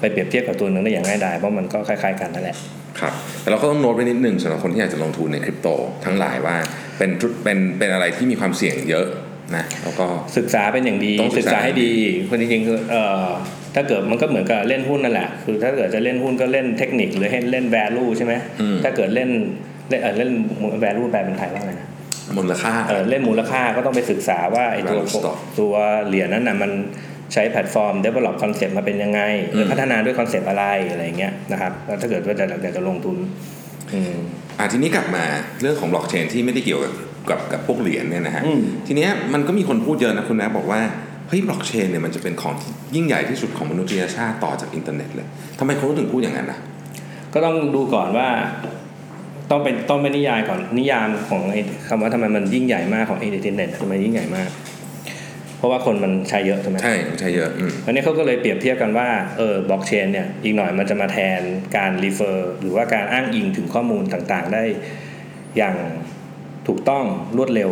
[0.01, 2.57] ไปเปรียบเทียบกับตัวหนึ่งได้อย่างง่ายดายเพราะมันก็คล้ายๆกันนั่นแหละ
[3.01, 5.69] ครับแต่เราก็ต้องโน้ตไว้นิดนึงสำหรับคนที่อยากจะลงทุนในคริปโต
[6.05, 6.57] ทั้งหลายว่า
[6.99, 9.07] เป็นธุรเป็นเป็นอะไรที่มีความเสี่ยงเยอะ
[9.57, 10.07] นะแล้วก็
[10.37, 11.93] ศึกษาเป็นอย่างดีต้องศึศึกกษาษาให้ดี
[12.29, 13.27] คนจริงๆคือเอ่อ
[13.75, 19.31] ถ้าเกิดมันก็เหมือนกับเล่นหุ้นนั่นแหละ คือถ้าเกิดจะเล่นหุ้นก็เล่นเทคนิคหรือให้เล่น value ใช่ไหมอืมถ้าเกิดเล่น
[19.89, 20.31] เล่นเอ่อเล่น
[20.83, 21.89] value แปลเป็นไทยว่าไงนะ
[22.39, 25.75] มูลค่าเอ่อเล่นมูลค่าก็ต้องไปศึกษาว่าไอ้ตัว Value stock ตัว
[26.07, 26.71] เหรียญนั้นน่ะมัน
[27.33, 29.21] ใช้แพลตฟอร์ม develop concept มาเป็นยังไง
[29.53, 33.17] หรือมพัฒนาด้วยคอนเซปต์อะไรอะไรอย่างเงี้ยนะครับแล้วถ้าเกิดว่าจะอยากจะลงทุน
[33.93, 34.17] อืม
[34.59, 35.25] อะทีนี้กลับมา
[35.61, 36.93] เรื่องของบล็อกเชนที่ไม่ได้เกี่ยวกับ
[37.31, 40.81] กับกับพวกเหรียญเนี่ยนะฮะอืมทีเนี้ยมันก็มีคนพูดเยอะนะคุณนะบอกว่า
[41.29, 45.27] เฮ้ยบล็อกเชนเนี่ยมันจะเป็นของที่ยิ่งใหญ่ที่สุดของมนุษยชาติต่อจากอินเทอร์เน็ตเลย
[45.59, 46.59] ทำไมคนถึงพูดอย่างนั้นนะ
[47.35, 48.29] ก็ต้องดูก่อนว่า
[49.51, 54.49] ต้องเป็นต้องเป็นนิยามก่อนนิยามของไอ้คำว่าทำไมมันยิ่งใหญ่มากของไอ้อินเทอร์เน็ตทำไมยิ่งใหญ่มาก
[55.59, 61.41] เพราะว่าคนมันใช้เยอะใช่ไหมใช่ใช่เยอะอืมอันนี้เขาก็เลยเปรียบเทียบกันว่าเออบล็อกเชนเนี่ยอีกหน่อยมันจะมาแทน
[61.77, 64.65] การ refer หรือว่าการอ้างอิงถึงข้อมูลต่างๆ ได้
[65.57, 65.77] อย่าง
[66.69, 67.05] ถูกต้อง
[67.37, 67.71] รวดเร็ว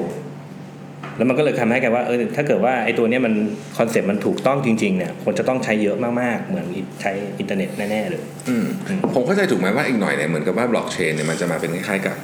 [1.16, 3.34] แล้วมันก็เลยทำให้กันว่าเออถ้าเกิดว่าไอ้ตัวเนี้ยมัน
[3.78, 6.66] คอนเซ็ปต์มันถูกต้องจริงๆเนี่ยคนจะต้องใช้เยอะมากๆ เหมือน
[7.00, 8.66] ใช้อินเทอร์เน็ตแน่ๆเลยอืม
[9.14, 12.16] ผมเข้าใจถูกไหมว่าอีกหน่อยเนี่ยเหมือนกับว่าบล็อกเชนเนี่ยมันจะมาเป็นคล้ายๆกับ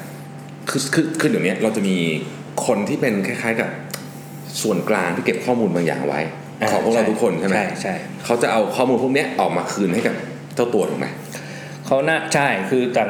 [0.71, 1.97] คือคือคือเดี๋ยวนี้เราจะมี
[2.67, 3.71] คนที่เป็นคล้าย ๆกับ
[4.63, 6.21] ส่วนกลางที่เก็บข้อมูลบางอย่างไว้
[6.61, 7.95] อ่าของพวกเราใช่ทุกคนใช่ไหมใช่ใช่
[8.25, 10.15] เขาจะเอาข้อมูลพวกเนี้ยออกมาคืนให้กับ
[10.55, 11.07] เจ้าตัวถูกไหม
[11.87, 13.03] เขาน่าใช่คือแต่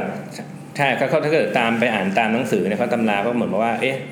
[0.77, 4.12] ใช่ก็เขาถ้าเกิดตามไปอ่านตามหนังสือเนี่ยเขาตำราก็เหมือนกับว่าเอ๊ะเอ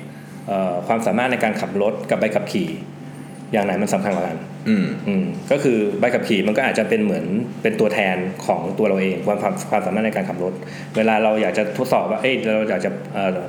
[0.87, 2.69] ความสามารถในการขับรถกับใบขับขี่
[3.51, 4.37] อย่างไหนมันสำคัญกว่ากัน
[4.69, 7.25] อืมอืมก็คือใบขับขี่มันก็อาจจะเป็นเหมือน
[7.61, 10.53] เป็นตัวแทนของตัวเราเองความความความสามารถในการขับรถ
[10.97, 13.39] เวลาเราอยากจะทดสอบว่าเอ้ยเราอยากจะเอ่อ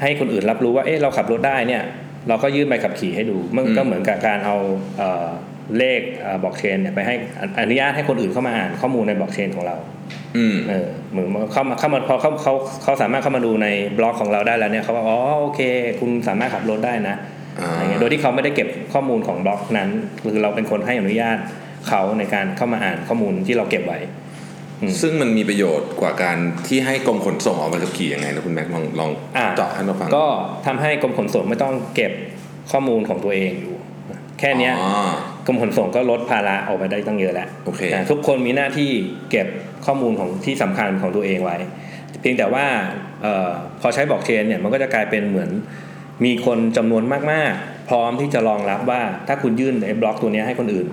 [0.00, 1.82] ให้คนอื่นรับรู้ว่าเอ้ยเราขับรถได้เนี่ย
[2.28, 4.56] เราก็ยื่นใบขับขี่ให้ดูมันก็เหมือนกับการเอา
[4.98, 5.28] เอ่อ
[5.78, 6.00] เลข
[6.42, 7.14] บล็อกเชนเนี่ยไปให้
[7.60, 9.76] อนุญาตให้คนอื่นเข้ามาอ่านข้อมูลในบล็อกเชนของเรา
[10.36, 13.68] อืมเออเหมือนเข้ามาเข้ามาพอเขาเขาเขาสามารถเข้ามาดูใน
[13.98, 15.60] บล็อกของเราได้แล้วเนี่ยเขาว่าอ๋อโอเค
[16.00, 17.16] คุณสามารถขับรถได้นะ
[17.60, 19.90] อ่าอะไรเงี้ยโดยที่เขาไม่ได้เก็บข้อมูลของบล็อกนั้น
[20.22, 21.38] คือเราเป็นคนให้อนุญาต
[21.88, 23.98] เขาในการเข้ามาอ่านข้อมูลที่เราเก็บไว้
[24.80, 26.36] อืมซึ่งมันมีประโยชน์กว่าการ
[26.68, 30.26] ที่ให้กรมขนส่งออกใบขับขี่ยังไงนะคุณแม็กซ์ลองลองอ่าเจาะให้เราฟังก็
[30.66, 32.12] ทำให้กรมขนส่งไม่ต้องเก็บ
[32.70, 33.74] ข้อมูลของตัวเองอยู่
[34.40, 34.92] แค่เนี้ยอ๋อ
[35.46, 38.90] กรมขนส่งก็ลดภาระออกไปได้ตั้งเยอะแล้วโอเคนะทุกคนมีหน้าที่
[39.30, 39.46] เก็บ
[39.86, 41.56] ข้อมูลของที่สำคัญของตัวเองไว้
[42.20, 42.66] เพียงแต่ว่า
[43.22, 43.50] เออ
[43.80, 45.50] พอใช้บล็อกเชนเนี่ยมันก็จะกลายเป็นเหมือน
[46.24, 50.86] มีคนจำนวนมากๆ พร้อมที่จะรองรับว่าถ้าคุณยื่นไอ้บล็อกตัวเนี้ยให้คนอื่น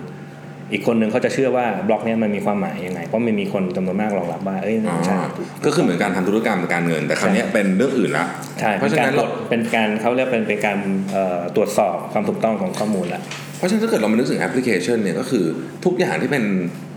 [0.71, 5.17] อีกคนนึงเขาจะเชื่อว่าบล็อกเนี้ยมันมีความหมายยังไงเพราะมันมีคนจำนวนมากรองรับว่าเอ้ยอ๋อใช่
[5.65, 8.25] ก็คือเหมือนการทำธุรกรรมการเงิน แต่คราวเนี้ยเป็นเรื่องอื่นละ
[8.59, 10.77] ใช่เป็นการตรวจเพราะฉะนั้นเราเป็นการเขาเรียกเป็นเป็นการ
[11.11, 13.21] เอ่อตรวจสอบความถูกต้องของข้อมูลละ
[13.57, 15.45] เพราะฉะนั้นถ้าเกิดเรามานึกถึงแอปพลิเคชันเนี่ยก็คือ
[15.85, 16.43] ทุกอย่างที่เป็น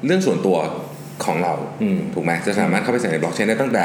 [0.06, 0.56] เรื่องส่วนตัว
[1.24, 3.84] ของเราอืมถูกไหมจะสามารถเข้าไปใส่ในบล็อกเชนได้ตั้งแต่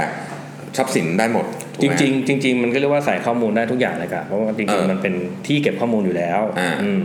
[0.77, 1.45] ทรัพย์สินได้หมด
[1.77, 5.13] ถูกไหมริงๆจริง ๆ มันก็เรียกว่าใส่ข้อมูลได้ทุกอย่างเลยครับเพราะว่าจริงๆเออมันเป็น
[5.48, 7.00] ที่เก็บข้อมูลอยู่แล้วอ่าอืม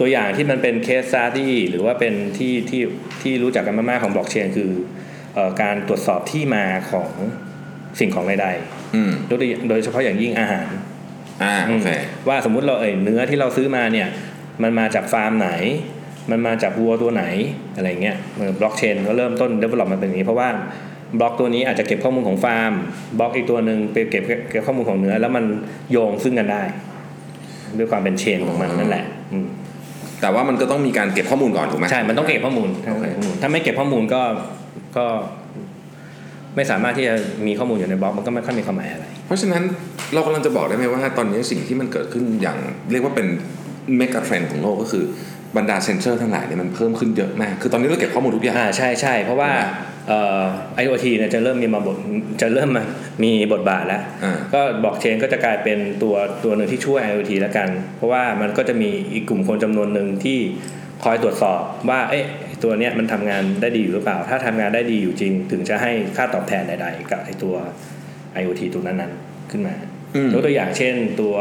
[0.00, 2.82] ตัวอย่างที่มันเป็น case study หรือว่าเป็นที่ที่
[3.22, 4.70] ที่รู้จักกันมากๆของบล็อกเชนคือ
[5.34, 7.10] เอ่อการตรวจสอบที่มาของ
[8.00, 8.48] สิ่งของใด
[8.94, 9.38] อืมๆโดย
[9.68, 10.68] โดยเฉพาะอย่างยิ่งอาหาร
[11.42, 11.88] อ่าโอเค
[12.28, 14.08] ว่าสมมุติเราเอ่ยเนื้อที่เราซื้อมาเนี่ย
[14.62, 15.50] มันมาจากฟาร์มไหน
[16.30, 17.24] มันมาจากวัวตัวไหน
[17.76, 18.16] อะไรเงี้ย
[18.60, 20.48] บล็อกเชนก็เริ่มต้น develop มาเป็นอย่างนี้ เพราะว่า
[21.20, 22.72] บล็อกตัวนี้อาจจะเก็บข้อมูลของฟาร์ม
[23.18, 25.44] บล็อกอีกตัวหนึ่งไปเก็บเก็บข้อมูลของเนื้อ แล้วมัน
[25.92, 26.62] โยงซึ่งกันได้
[27.78, 29.46] ด้วยความเป็น chain ของมันนั่นแหละอืม
[30.20, 33.04] แต่ว่ามันก็ต้องมีการเก็บข้อมูลก่อนถูกไหมใช่ มันต้องเก็บข้อมูลโอเค
[33.40, 34.22] ถ้าไม่เก็บข้อมูลก็
[34.96, 35.06] ก็
[36.56, 37.14] ไม่สามารถที่จะ
[37.46, 39.62] มีข้อมูลอยู่ในบล็อกมันก็ไม่ค่อยมีความหมายอะไร เพราะฉะนั้น
[40.14, 42.58] เรากำลังจะบอกได้ไหมว่าตอนนี้สิ่งที่มันเกิดขึ้นอย่าง
[42.92, 43.26] เรียกว่าเป็น
[43.96, 45.04] เมกะเทรนด์ของโลกก็คือ
[45.56, 49.52] บรรดาเซนเซอร์ทั้งหลายเนี่ยมันเพิ่มขึ้นเยอะมาก คือตอนนี้เราเก็บข้อมูลทุกอย่างอ่าใช่ใช่เพราะว่า
[50.08, 50.40] เอ่อ
[50.82, 51.96] IoT เนี่ยจะเริ่มมีมาบท
[52.42, 52.84] จะเริ่มมา
[53.24, 56.14] มีบทบาทแล้วอ่าก็บล็อกเชนก็จะกลายเป็นตัว
[56.44, 60.38] ตัวหนึ่งที่ช่วย IoT แล้วกัน เพราะว่ามันก็จะมีอีกกลุ่มคนจำนวนหนึ่งที่
[61.04, 62.24] คอยตรวจสอบว่าเอ๊ะ
[62.62, 67.54] ตัวเนี้ยมันทำงานได้ดีอยู่หรือเปล่า ถ้าทำงานได้ดีอยู่จริง ถึงจะให้ค่าตอบแทนใด ๆ กับไอตัว
[68.40, 69.74] IoT ตัวนั้นๆขึ้นมา
[70.14, 71.34] อืมยกตัวอย่างเช่น ตัว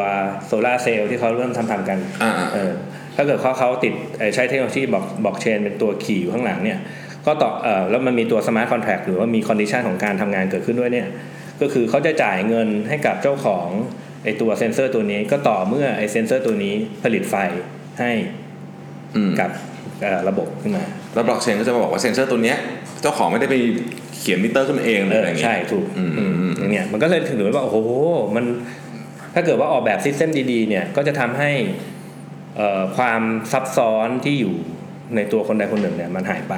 [0.48, 2.74] โซลาร์เซลล์ที่เขาเริ่มทำทำกันอ่าอ่าเออ
[3.16, 6.80] ถ้าเกิดเขาเขาติดเอ่อใช้เทคโนโลยีบล็อกบล็อกเชนเป็นตัวขี่อยู่ข้างหลังเนี่ย
[7.26, 11.08] ก็ต่อเอ่อแล้วมันมีตัว smart contract หรือว่ามี condition ของการทำงานเกิดขึ้นด้วยเนี่ย
[11.62, 13.68] ก็คือเขาจะจ่ายเงินให้กับเจ้าของ
[14.24, 16.74] ไอตัวเซนเซอร์ตัวนี้ก็ต่อเมื่อไอเซนเซอร์ตัวนี้
[17.04, 17.36] ผลิตไฟ
[18.00, 18.12] ให้
[19.16, 19.52] อืมกับ
[20.02, 22.58] เอ่อระบบขึ้นมาแล้วบล็อกเชนก็จะมาบอกว่าเซนเซอร์ตัวเนี้ย
[23.02, 23.56] เจ้าของไม่ได้ไป
[24.20, 27.78] เขียนมิเตอร์ขึ้นมาเองหรือเออะไรออย่างเงี้ยใช่ถูกอืมอืมอืมอย่างเนี้ยมันก็เลยถึงได้ว่าโอ้โห
[28.36, 28.46] มัน
[29.34, 31.93] ถ้าเกิดว่าออกแบบ system ดีๆเนี่ยก็จะทำให้เอ่อ
[32.98, 34.56] ความซับซ้อนที่อยู่
[35.16, 36.56] ในตัวคนใดคนหนึ่งเนี่ยมันหายไป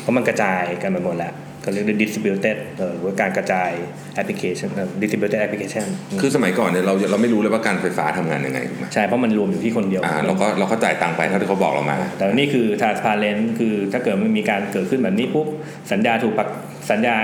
[0.00, 3.70] เพราะมันกระจายกันไปหมดแล้วก็เรียกว่า distributed เอ่อหรือว่าการกระจาย
[4.14, 5.86] แอปพลิเคชันเอ่อ distributed application
[6.20, 15.46] คือสมัยก่อนเนี่ยเราเราไม่รู้เลยว่าการไฟฟ้าทำงานยังไงถูกไหมใช่ เพราะมันรวมอยู่ที่คนเดียวอ่าเราก็เราก็จ่ายตังค์ไปเท่าที่เขาบอกเรามา แต่นี่คือ transparent คือถ้าเกิดมันมีการเกิดขึ้นแบบนี้ปุ๊บ
[15.92, 16.48] สัญญาถูกปัก
[16.90, 17.14] สัญญา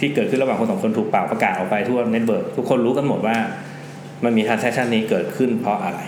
[0.00, 3.36] ที่เกิดขึ้นระหว่างคนสองคนถูกป่าวประกาศออกไปทั่ว network ทุกคนรู้กันหมดว่า
[4.24, 6.00] มันมี transaction นี้เกิดขึ้นเพราะอะไร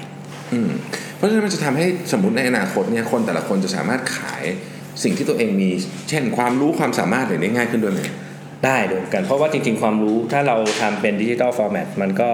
[0.53, 0.71] อืม
[1.19, 4.45] เพราะฉะนั้นมันจะทำให้สมมติในอนาคตเนี่ยคนแต่ละคนจะสามารถขาย
[5.03, 5.71] สิ่งที่ตัวเองมี
[6.09, 8.03] เช่น ความรู้ความสามารถอะไรได้ง่ายขึ้นด้วยไหม
[8.67, 12.31] ได้ด้วยกัน เพราะว่าจริง ๆ ความรู้ถ้าเราทำเป็นดิจิ t a ลฟอร์แมตมันก็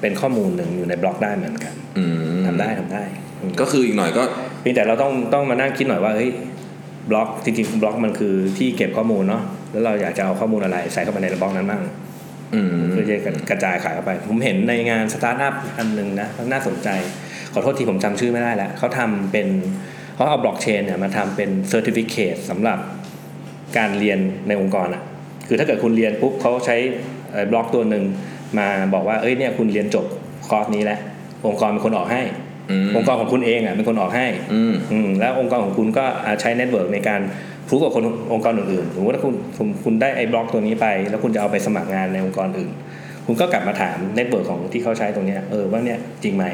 [0.00, 3.02] เป็นข้อมูลหนึ่งอยู่ในบล็อกได้เหมือนกันอืมทำได้ทำได้
[3.40, 4.22] อืมก็คืออีกหน่อยก็
[4.60, 6.30] เพียงแต่เราต้องต้องมานั่งคิดหน่อยว่าเฮ้ย
[7.10, 11.82] บล็อกจริงๆบล็อกมันคือที่เก็บข้อมูลเนาะแล้วเราอยากจะเอาข้อมูลอะไรใส่เข้าไปในบล็อกนั้นบ้าง
[12.54, 13.16] อืมเพื่อจะ
[13.50, 16.88] กระจายขายออกไป ผมเห็นในงานสตาร์ทอัพอันหนึ่งนะน่าสนใจ
[17.56, 19.46] ขอโทษทีผมจำชื่อไม่ได้แล้วเขาทำเป็น
[20.14, 22.78] เขาเอาบล็อกเชนเนี่ยมาทำเป็น certificate สำหรับ
[23.78, 25.02] การเรียนในองค์กรอะ
[25.48, 26.76] คือถ้าเกิดคุณเรียนปุ๊บเขาใช้
[27.32, 28.04] เอ่อบล็อกตัวหนึ่ง
[28.58, 30.06] มาบอกว่าเอ้ยเนี่ยคุณเรียนจบ
[30.48, 30.98] คอร์สนี้แล้ว
[31.46, 32.22] องค์กรเป็นคนออกให้
[32.70, 37.20] อืมองค์กรของคุณเองอะเป็นคนออกให้อืมอืมแล้วองค์กรของคุณก็อ่าใช้ network ในการ
[37.68, 42.72] พูดกับคนองค์กรอื่นๆสมมติว่าคุณคุณคุณได้ไอ้บล็อกตัวนี้ไป แล้วคุณจะเอาไปสมัครงานในองค์กรอื่น
[43.26, 46.44] คุณก็กลับมาถาม network ของที่เขาใช้ตรงเนี้ยเออว่าเนี่ยจริงไหม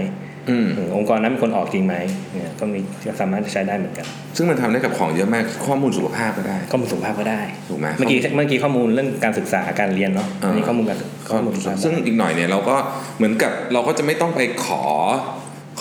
[0.51, 1.95] อืมอืมองค์กรนั้นเป็นคนออกจริงไหม
[2.35, 12.77] เนี่ยก็มีก็สามารถจะใช้ได้เหมือนกัน ซึ่งมันทำได้กับของเยอะมากข้อมูลสุขภาพก็ได้ ข้อมูลสุขภาพก็ได้ถูกไหมเมื่อกี้เมื่อกี้ข้อมูลเรื่องการศึกษาการเรียนเนาะอ่าอันนี้ข้อมูลการศึกข้อมูลสุขภาพซึ่งอีกหน่อยเนี่ยเราก็
[13.17, 14.83] เหมือนกับเราก็จะไม่ต้องไปขอ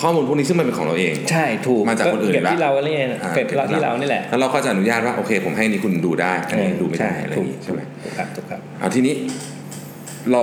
[0.02, 9.14] ข้อมูลพวกนี้ซึ่งมันเป็นของเราเอง ใช่ถูกมาจากคนอื่นเก็บละที่เราเนี่ยอ่าเก็บเราที่เรานี่แหละแล้วเราก็จะอนุญาตว่าโอเค ผมให้อันนี้คุณดูได้อันนี้ดูไม่ได้ใช่อะไรอถูย่ากงงี้ใช่ไหมถูกครับถูกครับเอาทีนี้
[10.32, 10.42] เรา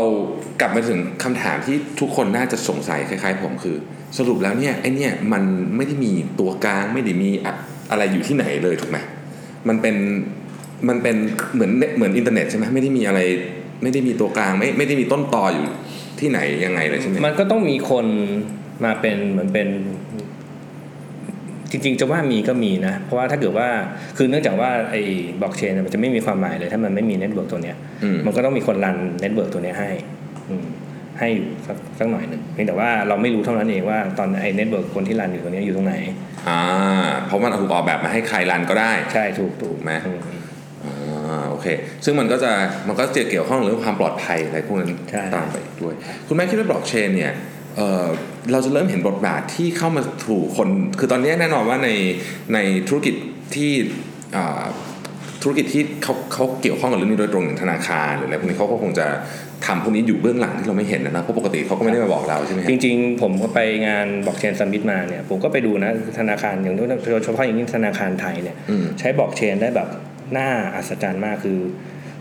[0.59, 3.77] กลับมาถึงคำถามที่ทุกคนน่าจะสงสัยคล้ายๆ ผมคือ
[4.17, 5.43] สรุปแล้วเนี่ยไอเนี่ยมัน
[5.75, 7.53] ไม่ได้มีตัวกลางไม่ได้มีอะ
[7.91, 8.97] อะไรอยู่ที่ไหนเลยถูกไหม
[9.67, 9.95] มันเป็น
[10.87, 11.15] มันเป็น
[11.53, 13.19] เหมือนเหมือนอินเทอร์เน็ตใช่ไหมไม่ได้มีอะไร
[13.83, 15.65] ไม่ได้มีตัวกลางไม่ไม่ได้มีต้นตออยู่
[16.19, 18.05] ที่ไหนยังไงเลยใช่ไหมมันก็ต้องมีคน
[18.85, 19.67] มาเป็นเหมือนเป็น
[21.71, 23.67] จริงๆจะว่ามีก็มีนะ เพราะว่าถ้าเกิดว่า
[24.17, 25.01] คือเนื่องจากว่าไอ้
[25.41, 30.18] บล็อกเชนมันจะไม่มีความหมายเลย ถ้ามันไม่มี network ตัวเนี้ยอืมมันก็ต้องมีคน run network ตัวเนี้ยให้อืม
[31.19, 35.95] ให้อยู่สักสักหน่อยหนึ่งเพียงแต่ว่าเราไม่รู้เท่านั้นเองว่าตอนไอ้ network คนที่ run อยู่ตัวเนี้ยอยู่ตรงไหน
[36.49, 36.61] อ่า
[37.27, 40.19] เพราะมันถูกออกแบบมาให้ใคร run ก็ได้ ใช่ถูกถูกถูกไหมอืม
[40.83, 41.67] อ่าโอเค
[42.05, 42.51] ซึ่งมันก็จะ
[42.87, 45.93] มันก็จะเกี่ยวข้องเรื่องความปลอดภัยอะไรพวกนั้นใช่ตามไปด้วย
[46.27, 47.33] คุณแม่คิดว่าบล็อกเชนเนี่ย
[47.77, 48.07] เอ่อ
[48.51, 50.67] เราจะเริ่มเห็นบทบาทที่เข้ามาทุกคน
[50.99, 51.89] คือตอนนี้แน่นอนว่าใน
[52.53, 53.15] ในธุรกิจ
[53.55, 53.71] ที่
[54.35, 54.63] อ่า
[55.43, 59.07] ธุรกิจที่เขาเขาเกี่ยวข้องกับเรื่องนี้โดยตรงอย่างธนาคารหรืออะไรพวกนี้เขาก็คงจะ
[59.65, 69.87] ทำพวกนี้อยู่เบื้องหลังที่เราไม่เห็นนะนะเพราะปกติเขาก็ไม่ได้มาบอกเราใช่ไหมจริง ๆ ผมก็ไปงานบล็อกเชน summit มาเนี่ยผมก็ไปดูนะธนาคารอย่างโดยเฉพาะอย่างยิ่งธนาคารไทยเนี่ยอืมใช้บล็อกเชนได้แบบ
[70.37, 71.59] น่าอัศจรรย์มากคือ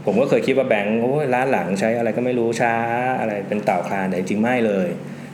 [0.07, 2.74] ผมก็เคยคิดว่าแบงก์โอ้ยล้าหลังใช้อะไรก็ไม่รู้ช้า
[3.20, 4.88] อะไรเป็นเต่าคลานแต่จริงๆไม่เลย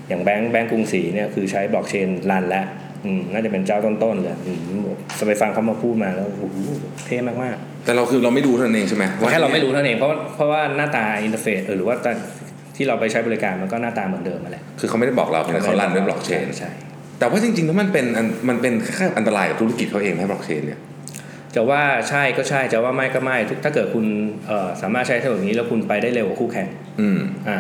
[0.09, 2.67] อย่างแบงก์แบงก์กรุงศรีเนี่ยคือใช้บล็อกเชน run แล้ว
[3.05, 4.59] อืมน่าจะเป็นเจ้าต้นๆเลยอืม
[5.29, 6.43] ไปฟังเขามาพูดมาแล้วโอ้โห
[7.07, 12.17] เท่มากๆ แต่เราคือเราไม่รู้เท่านั้นเองใช่ไหมว่แค่เราไม่รู้เท่านั้นเองเพราะเพราะว่าหน้าตา interface หรือว่าตอน
[12.77, 16.71] ที่เราไปใช้บริการมันก็หน้าตาเหมือนเดิมมาแหละคือเขาไม่ได้บอกเราแต่เขา run ด้วยบล็อกเชนใช่
[17.19, 20.81] แต่ว่าจริงๆแล้วมันเป็นอันมันเป็นแค่อันตรายกับธุรกิจเขาเองไหมบล็อกเชนเนี่ย
[21.55, 24.07] จะว่าใช่ก็ใช่จะว่าไม่ก็ไม่ถูกถ้าเกิดคุณ
[24.47, 26.69] เอ่อสามารถใช้เทคโนโลยีนี้แล้วคุณไปได้เร็วกว่าคู่แข่ง
[27.01, 27.19] อืม
[27.49, 27.59] อ่า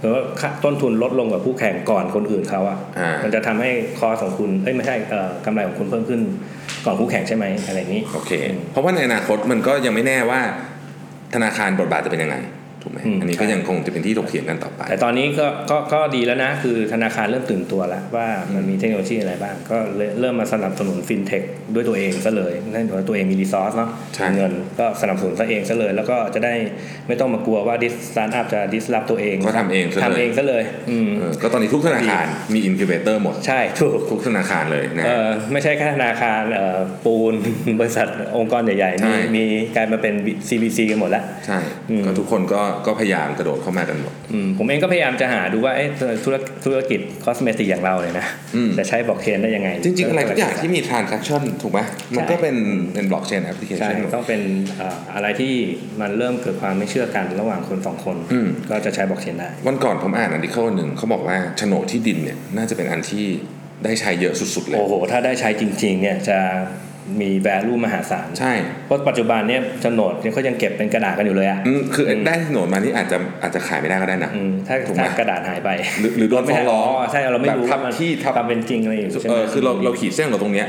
[0.00, 6.20] หรือว่าค่าต้นทุนลดลงกว่าคู่แข่งก่อนคนอื่นเขาอะอ่ามัมันจะทำให้คอของคุณเอ้ยไม่ใช่เอ่อกำไรของคุณเพิ่มขึ้น
[6.84, 8.32] ก่อนคู่แข่งใช่ไหมอะไรอย่างนี้โอเค
[8.72, 10.40] เพราะว่าในอนาคตมันก็ยังไม่แน่ว่า
[11.34, 12.36] ธนาคารบทบาทจะเป็นยังไง
[12.86, 21.42] ถูกไหมอืมอันนี้ก็ใช่ยังคงจะเป็นที่ถกเถียงกันต่อไป แต่ตอนนี้ก็ก็ก็ดีแล้วนะ คือธนาคารเริ่มตื่นตัวแล้วว่ามันมีเทคโนโลยีอะไรบ้าง ก็เลยเริ่มมาสนับสนุนฟินเทค
[21.74, 26.54] ด้วยตัวเองซะเลยนั่นหมายว่าตัวเองมี resource เนาะใช่มีเงินก็สนับสนุนซะเองซะเลย แล้วก็จะได้
[27.08, 37.34] ไม่ต้องมากลัวว่าเดี๋ยวสตาร์ทอัพจะ disrupt ตัวเอง ก็ทำเองซะเลยทำเองซะเลยอืมเออก็ตอนนี้ทุกธนาคารมีอิน u b เ t เตอร์หมดใช่ถูกทุกธนาคารเลยนะเออไม่ใช่แค่ธนาคารเอ่อปูน
[37.80, 40.14] บริษัทองค์กรใหญ่ๆใช่มีมีกลายมาเป็น
[40.48, 41.58] CVC กันหมดแล้วใช่
[41.90, 45.88] อืมก็ทุกคนก็ก็พยายามกระโดดเข้ามากันหมดอืมผมเองก็พยายามจะหาดูว่าเอ๊ะ
[46.24, 51.80] ธุรธุรกิจ cosmetic อย่างเราเนี่ยนะอืมจะใช้บล็อกเชนได้ยังไง จริง ๆ อะไรทุกอย่างที่มี transaction ถูกไหม
[52.16, 52.56] มันก็ใช่เป็น
[52.94, 54.40] เป็น blockchain application ใช่ต้องเป็น
[54.76, 55.52] เอ่ออะไรที่
[56.00, 63.26] มันเริ่มเกิดความไม่เชื่อกันระหว่างคนสองคนอืมก็จะใช้บล็อกเชนได้ วันก่อนผมอ่าน article หนึ่งเขาบอกว่าโฉนดที่ดินเนี่ยน่าจะเป็นอันที่
[63.84, 66.38] ได้ใช้เยอะสุดๆเลย โอ้โห ถ้าได้ใช้จริงๆเนี่ยจะ
[67.20, 68.52] มี value มหาศาลใช่
[68.86, 80.68] เพราะปัจจุบันเนี่ยโฉนดเนี่ยเขายังเก็บเป็นกระดาษกันอยู่เลยอะอืมคือได้โฉนดมานี่อาจจะอาจจะขายไม่ได้ก็ได้นะอืมถ้าถูกไหมถ้ากระดาษหายไปหรือหรือโดนฟ้องร้องใช่เราไม่รู้แบบทับว่ามันที่ทับความเป็นจริงอะไรอยู่ใช่ไหเอมอคือเราเราขีดเส้นของเราตรงเนี้ย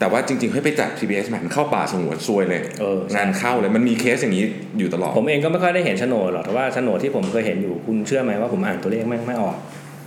[0.00, 4.44] แต่ว่าจริงๆให้ไปจัด TBS มันเข้าป่าสงวนซวยเลยเออใช่งานเข้าเลยมันมีเคสอย่างนี้
[4.78, 9.56] อยู่ตลอด ผมเองก็ไม่ค่อยได้เห็นโฉนดหรอกแต่ว่าโฉนดที่ผมเคยเห็นอยู่คุณเชื่อไหมว่าผมอ่านตัวเลขไม่ไม่ออก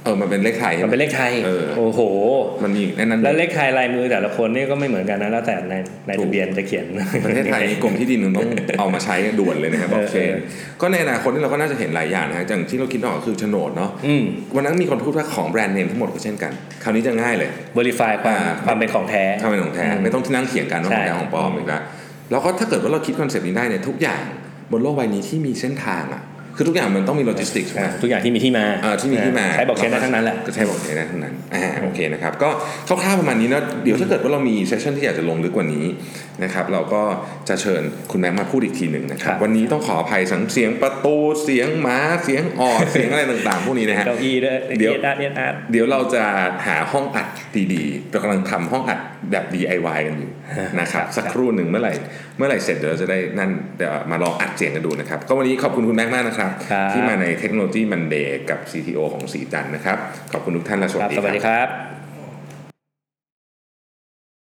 [0.05, 2.01] เออมันเป็นเลขไทยใช่มันไหมเป็นเลขไทยเออโอ้โห
[2.63, 5.75] มันมีแน่นั้นแล้วเลขไทยลายมือแต่ละคนนี่ก็ไม่เหมือนกันนะแล้วแต่ใน
[6.07, 6.85] ในถูกทะเบียนจะเขียน
[7.25, 10.39] ประเทศไทยกรมที่ดินมันต้องเอามาใช้ด่วนเลยนะครับบล็อกเชนเออ
[10.81, 14.23] ก็ในอนาคตนี่เราก็น่าจะเห็นหลายอย่างนะฮะอย่างที่เราคิดออกก็คือโฉนดเนาะอืม
[14.55, 16.51] วันนั้นมีคนพูดว่าของแบรนด์เนมทั้งหมดก็เช่นกัน
[16.83, 21.81] คราวนี้จะง่ายเลย verify ความอ่าความเป็นของแท้ถ้าเป็นของแท้อืมไม่ต้องที่นั่งเถียงกันว่าของแท้ใช่ของปลอมอีกแล้ว
[22.31, 24.23] แล้วก็ถ้าเกิดว่าเราคิดคอนเซปต์นี้ได้เนี่ยทุกอย่าง
[24.71, 26.21] บนโลกใบนี้ที่มีเส้นทางอะ
[26.55, 32.49] คือทุกอย่างมันต้องมีโลจิสติกส์อ่าทุกอย่างที่มีที่มาเออที่มีที่มาใช้บอกเชนได้ทั้งนั้นแหละก็ใช้บอกเชนได้ทั้งนั้นอ่าโอเคนะครับก็
[32.87, 35.85] คร่าวๆประมาณนี้นะเดี๋ยวถ้าเกิดว่าเรามี session ที่อยากจะลงลึกกว่านี้
[36.43, 37.03] นะครับเราก็
[37.49, 46.23] จะเชิญคุณแม็กมาพูดอีกทีหนึ่งนะครับครับวันนี้ต้องขออภัยทั้งเสียงประตูเสียงหมาเสียงออดเสียงอะไรต่างๆ พวกนี้นะฮะเก้าอี้ด้วยเดี๋ยวเอ็ดอาร์เอ็ดอาร์เดี๋ยวเราจะ
[46.67, 47.27] หาห้องอัด
[47.73, 48.99] ดีๆเรากำลังทำห้องอัด
[49.31, 50.31] แบบ DIY กันอยู่
[50.79, 51.93] นะครับสักครู่หนึ่งเมื่อไหร่
[52.37, 59.97] เมื่อไหร่เสร็จเดี๋ยวเราจะได้นั่นเดี๋ยวมาลองอัดเสียงกันดูนะครับ ก็วันนี้ขอบคุณคุณแม็กมากนะครับครับที่มาในเทคโนโลยีมันเดย์กับ CTO ของสีจันทร์นะครับ
[60.33, 62.00] ขอบคุณทุกท่านและสวัสครับดีสวัสดีครับครับ